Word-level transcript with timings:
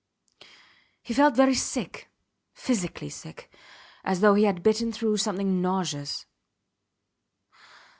He 1.03 1.13
felt 1.13 1.35
very 1.35 1.53
sick 1.53 2.09
physically 2.53 3.09
sick 3.11 3.53
as 4.03 4.19
though 4.21 4.33
he 4.33 4.45
had 4.45 4.63
bitten 4.63 4.91
through 4.91 5.17
something 5.17 5.61
nauseous. 5.61 6.25